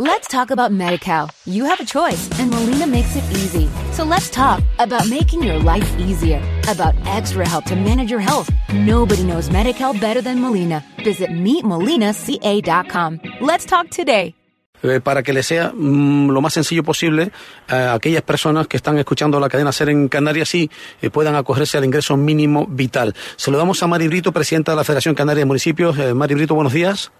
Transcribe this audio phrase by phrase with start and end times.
[0.00, 1.28] Let's talk about MediCal.
[1.44, 3.68] You have a choice, and Molina makes it easy.
[3.90, 8.48] So let's talk about making your life easier, about extra help to manage your health.
[8.72, 10.84] Nobody knows MediCal better than Molina.
[11.02, 13.20] Visit meetmolinaca.com.
[13.40, 14.36] Let's talk today.
[14.84, 17.32] Eh, para que le sea mm, lo más sencillo posible
[17.66, 20.70] a aquellas personas que están escuchando la cadena SER en Canarias y
[21.02, 23.16] eh, puedan acogerse al ingreso mínimo vital.
[23.34, 25.98] Saludamos a Mari Brito, presidenta de la Federación Canaria de Municipios.
[25.98, 27.10] Eh, Mari Brito, buenos días.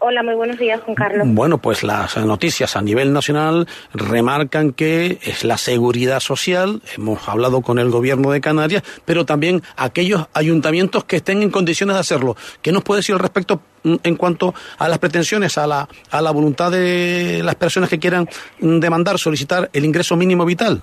[0.00, 1.26] Hola, muy buenos días, Juan Carlos.
[1.28, 7.62] Bueno, pues las noticias a nivel nacional remarcan que es la seguridad social, hemos hablado
[7.62, 12.36] con el gobierno de Canarias, pero también aquellos ayuntamientos que estén en condiciones de hacerlo.
[12.62, 16.22] ¿Qué nos puede decir al respecto mm, en cuanto a las pretensiones, a la, a
[16.22, 18.28] la voluntad de las personas que quieran
[18.60, 20.80] mm, demandar, solicitar el ingreso mínimo vital?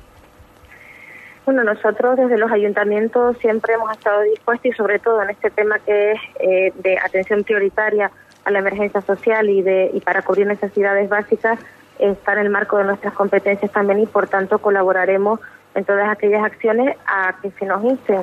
[1.45, 5.77] Bueno, nosotros desde los ayuntamientos siempre hemos estado dispuestos y sobre todo en este tema
[5.79, 8.11] que es eh, de atención prioritaria
[8.45, 11.59] a la emergencia social y, de, y para cubrir necesidades básicas
[11.99, 15.39] está en el marco de nuestras competencias también y por tanto colaboraremos
[15.73, 18.21] en todas aquellas acciones a que se nos insten.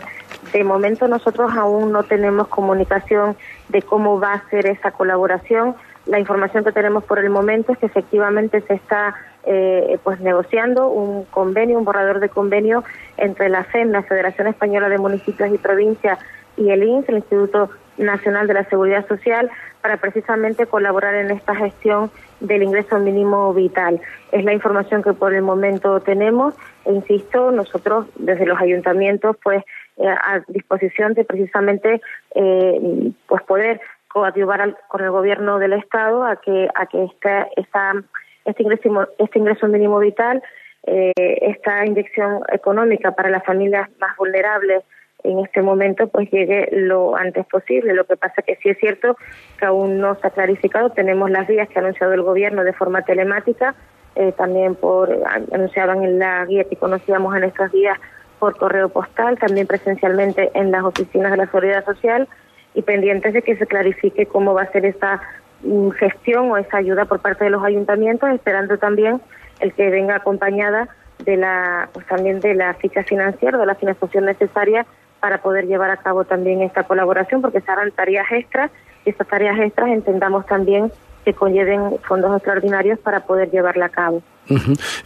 [0.52, 3.36] De momento nosotros aún no tenemos comunicación
[3.69, 5.74] de cómo va a ser esa colaboración.
[6.06, 10.88] La información que tenemos por el momento es que efectivamente se está eh, pues negociando
[10.88, 12.84] un convenio, un borrador de convenio
[13.16, 16.19] entre la FEM, la Federación Española de Municipios y Provincias,
[16.56, 17.70] y el INS, el Instituto
[18.03, 19.50] Nacional de la Seguridad Social,
[19.81, 24.00] para precisamente colaborar en esta gestión del ingreso mínimo vital.
[24.31, 29.62] Es la información que por el momento tenemos e insisto, nosotros desde los ayuntamientos pues
[29.97, 32.00] eh, a disposición de precisamente
[32.34, 37.92] eh, pues poder coadyuvar con el gobierno del estado a que a que esta, esta
[38.44, 40.42] este ingreso este ingreso mínimo vital
[40.84, 44.83] eh, esta inyección económica para las familias más vulnerables
[45.25, 47.95] en este momento pues llegue lo antes posible.
[47.95, 49.17] Lo que pasa que sí es cierto
[49.59, 50.91] que aún no se ha clarificado.
[50.91, 53.75] Tenemos las vías que ha anunciado el gobierno de forma telemática,
[54.15, 55.11] eh, también por
[55.53, 57.98] anunciaban en la guía que conocíamos en estos días
[58.39, 62.28] por correo postal, también presencialmente en las oficinas de la Seguridad Social
[62.75, 65.22] y pendientes de que se clarifique cómo va a ser esa
[65.62, 69.21] mm, gestión o esa ayuda por parte de los ayuntamientos, esperando también
[69.61, 70.88] el que venga acompañada
[71.25, 74.87] de la pues también de la ficha financiera, de la financiación necesaria
[75.22, 78.72] para poder llevar a cabo también esta colaboración, porque se harán tareas extras
[79.05, 80.91] y estas tareas extras entendamos también
[81.25, 84.21] que conlleven fondos extraordinarios para poder llevarla a cabo.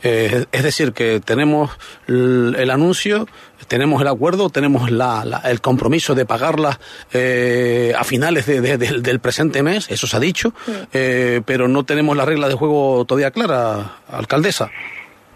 [0.02, 1.70] Eh, es decir, que tenemos
[2.08, 3.26] el, anuncio,
[3.68, 6.80] tenemos el acuerdo, tenemos la, el compromiso de pagarla
[7.12, 10.54] eh, a finales del presente mes, eso se ha dicho,
[10.94, 14.70] eh, pero no tenemos la regla de juego todavía clara, alcaldesa.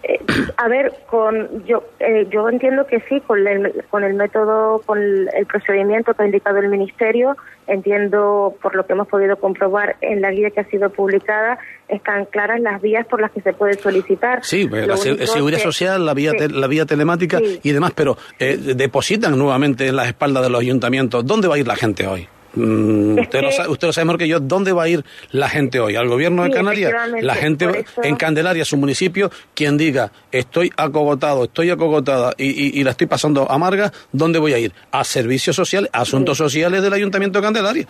[0.02, 0.18] Eh,
[0.56, 4.98] a ver, con yo eh, yo entiendo que sí, con el, con el método, con
[4.98, 10.22] el, procedimiento que ha indicado el Ministerio, entiendo por lo que hemos podido comprobar en
[10.22, 11.58] la guía que ha sido publicada,
[11.88, 14.42] están claras las vías por las que se puede solicitar.
[14.42, 19.88] Sí, la seguridad social, la vía, la vía telemática y demás, pero eh, depositan nuevamente
[19.88, 21.26] en las espaldas de los ayuntamientos.
[21.26, 22.26] ¿Dónde va a ir la gente hoy?
[22.54, 24.40] Mm, usted, lo sabe, usted, lo sabe, mejor que yo.
[24.40, 25.96] ¿Dónde va a ir la gente hoy?
[25.96, 26.92] ¿Al gobierno de Canarias?
[27.20, 33.06] La gente en Candelaria, su municipio, quien diga, estoy acogotado, estoy acogotada y, la estoy
[33.06, 34.72] pasando amarga, ¿dónde voy a ir?
[34.90, 37.86] A servicios sociales, asuntos sociales del Ayuntamiento de Candelaria.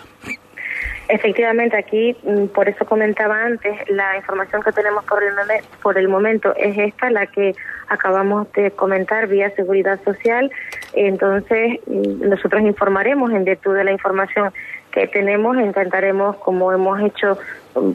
[1.12, 5.34] Efectivamente, aquí, mm, por eso comentaba antes, la información que tenemos por el,
[5.82, 7.52] por el momento es esta, la que
[7.88, 10.52] acabamos de comentar vía Seguridad Social.
[10.92, 14.52] Entonces, mm, nosotros informaremos en virtud de la información
[14.92, 17.38] que tenemos, intentaremos, como hemos hecho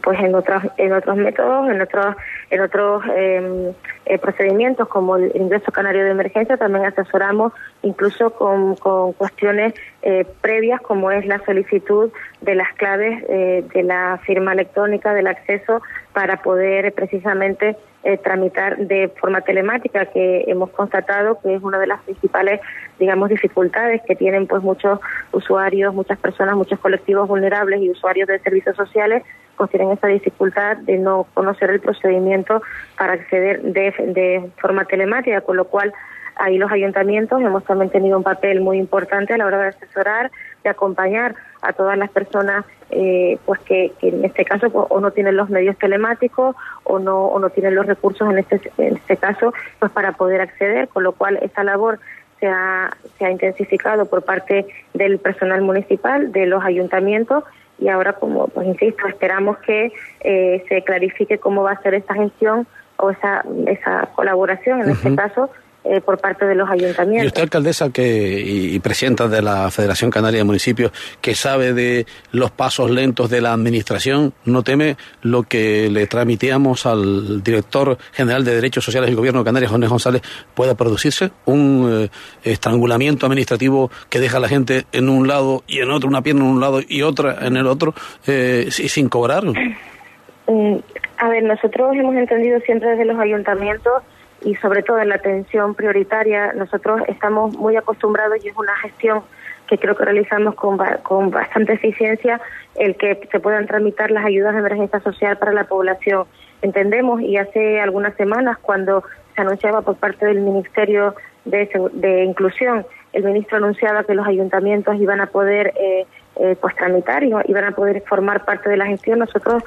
[0.01, 2.15] pues en otros en otros métodos, en otros
[2.49, 3.73] en otros em,
[4.05, 7.51] eh, procedimientos como el ingreso canario de emergencia, también asesoramos
[7.81, 12.11] incluso con, con cuestiones eh, previas como es la solicitud
[12.41, 15.81] de las claves eh, de la firma electrónica del acceso
[16.13, 21.87] para poder precisamente eh, tramitar de forma telemática, que hemos constatado que es una de
[21.87, 22.61] las principales,
[22.99, 24.99] digamos, dificultades que tienen pues muchos
[25.31, 29.23] usuarios, muchas personas, muchos colectivos vulnerables y usuarios de servicios sociales,
[29.57, 32.61] pues tienen esa dificultad de no conocer el procedimiento
[32.95, 35.91] para acceder de, de forma telemática, con lo cual
[36.35, 40.31] ahí los ayuntamientos hemos también tenido un papel muy importante a la hora de asesorar,
[40.65, 45.11] de acompañar a todas las personas eh, pues que, en este caso pues, o no
[45.11, 49.17] tienen los medios telemáticos o no o no tienen los recursos en este en este
[49.17, 51.99] caso pues para poder acceder con lo cual esa labor
[52.39, 57.43] se ha, se ha intensificado por parte del personal municipal de los ayuntamientos
[57.77, 59.91] y ahora como pues insisto esperamos que
[60.21, 62.67] eh, se clarifique cómo va a ser esta gestión
[62.97, 65.49] o esa esa colaboración en este caso
[65.85, 67.25] eh, por parte de los ayuntamientos.
[67.25, 70.91] Y usted, alcaldesa que, y, presidenta de la Federación Canaria de Municipios,
[71.21, 76.87] que sabe de los pasos lentos de la administración, ¿no teme lo que le transmitíamos
[76.87, 80.23] al director general de Derechos Sociales del Gobierno de Canarias, Jorge González,
[80.55, 81.29] pueda producirse?
[81.45, 82.09] ¿Un eh,
[82.43, 86.45] estrangulamiento administrativo que deja a la gente en un lado y en otro, una pierna
[86.45, 87.93] en un lado y otra en el otro,
[88.25, 89.43] eh, sin cobrar?
[89.45, 90.77] Mm,
[91.17, 94.01] a ver, nosotros hemos entendido siempre desde los ayuntamientos
[94.45, 99.23] y sobre todo en la atención prioritaria, nosotros estamos muy acostumbrados y es una gestión
[99.67, 102.39] que creo que realizamos con, con bastante eficiencia
[102.75, 106.25] el que se puedan tramitar las ayudas de emergencia social para la población.
[106.61, 109.03] Entendemos y hace algunas semanas cuando
[109.35, 111.15] se anunciaba por parte del Ministerio
[111.45, 116.05] de, de Inclusión, el ministro anunciaba que los ayuntamientos iban a poder eh,
[116.35, 119.19] eh, pues tramitar y iban a poder formar parte de la gestión.
[119.19, 119.63] Nosotros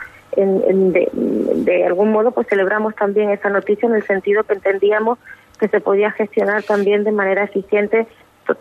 [0.46, 5.18] de, algún modo pues celebramos también esa noticia en el sentido que entendíamos
[5.58, 8.06] que se podía gestionar también de manera eficiente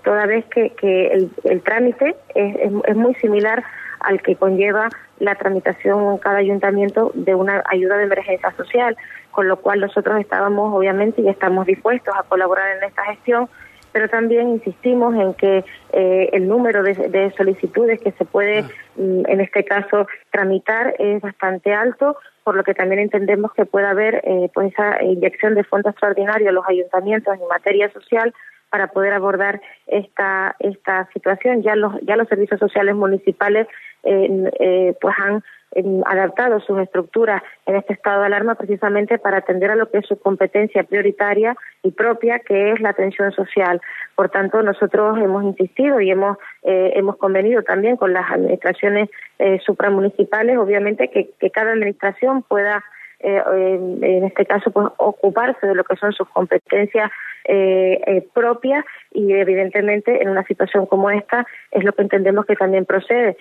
[0.04, 3.64] toda vez que, que el, trámite es, es, muy similar
[4.02, 4.90] al que conlleva
[5.20, 8.98] la tramitación en cada ayuntamiento de una ayuda de emergencia social,
[9.32, 13.48] con lo cual nosotros estábamos obviamente y estamos dispuestos a colaborar en esta gestión
[13.98, 18.62] pero también insistimos en que eh, el número de, solicitudes que se puede,
[18.96, 23.88] mm, en este caso, tramitar es bastante alto, por lo que también entendemos que puede
[23.88, 28.36] haber eh, pues esa inyección de fondos extraordinarios a los ayuntamientos en materia social
[28.70, 31.64] para poder abordar esta esta situación.
[31.64, 33.66] Ya los ya los servicios sociales municipales
[34.04, 35.44] eh, pues han
[36.06, 40.06] adaptado sus estructuras en este estado de alarma precisamente para atender a lo que es
[40.06, 43.82] su competencia prioritaria y propia, que es la atención social.
[44.16, 49.10] Por tanto, nosotros hemos insistido y hemos, eh, hemos convenido también con las administraciones
[49.40, 52.84] eh, supramunicipales, obviamente, que, que cada administración pueda
[53.20, 53.42] eh,
[54.02, 57.12] en este caso, pues ocuparse de lo que son sus competencias
[57.46, 62.56] eh, eh, propias y evidentemente en una situación como esta es lo que entendemos que
[62.56, 63.38] también procede.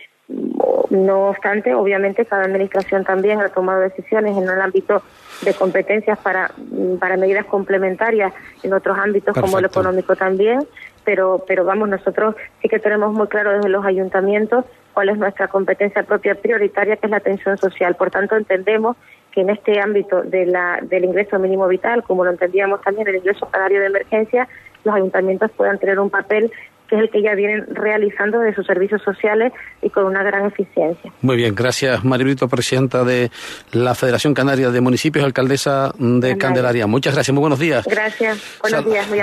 [0.90, 5.02] No obstante, obviamente cada administración también ha tomado decisiones en el ámbito
[5.43, 6.50] de competencias para,
[6.99, 8.32] para medidas complementarias
[8.62, 10.61] en otros ámbitos como el económico también,
[11.05, 14.64] pero, pero vamos, nosotros sí que tenemos muy claro desde los ayuntamientos
[14.94, 17.96] cuál es nuestra competencia propia prioritaria, que es la atención social.
[17.96, 18.96] Por tanto, entendemos
[19.37, 23.17] que en este ámbito de la, del ingreso mínimo vital, como lo entendíamos también el
[23.17, 24.49] ingreso salario de emergencia,
[24.83, 26.50] los ayuntamientos puedan tener un papel
[26.88, 29.53] que es el que ya vienen realizando de sus servicios sociales
[29.83, 31.12] y con una gran eficiencia.
[31.21, 33.31] Muy bien, gracias Maribrito, presidenta de
[33.73, 36.87] la Federación Canaria de Municipios, alcaldesa de Candelaria.
[36.87, 37.85] Muchas gracias, muy buenos días.
[37.87, 39.06] Gracias, buenos días.
[39.11, 39.21] Muy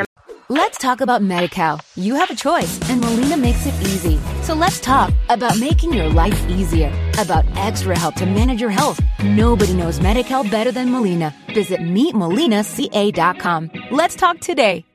[0.50, 1.80] Let's talk about MediCal.
[1.95, 4.19] You have a choice, and Molina makes it easy.
[4.44, 9.00] So let's talk about making your life easier, about extra help to manage your health.
[9.24, 11.33] Nobody knows MediCal better than Molina.
[11.48, 13.71] Visit meetmolinaca.com.
[13.92, 14.86] Let's talk today.